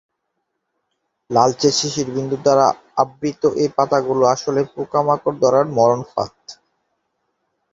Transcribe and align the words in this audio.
লালচে 1.29 1.69
শিশির 1.79 2.09
বিন্দু 2.15 2.37
দ্বারা 2.43 2.67
আবৃত 3.03 3.41
এ 3.55 3.65
পাতাগুলো 3.77 4.23
আসলে 4.35 4.61
পোকামাকড় 4.73 5.37
ধরার 5.43 5.65
মরণ 5.77 6.01
ফাঁদ। 6.11 6.35